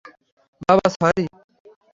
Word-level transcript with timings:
বাবা, 0.61 0.87
সরি। 0.95 1.25